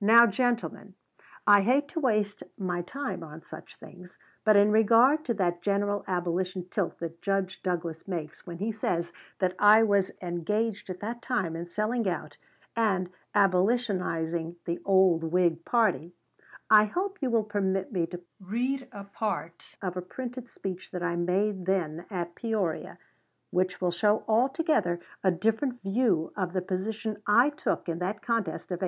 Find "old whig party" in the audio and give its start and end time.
14.84-16.12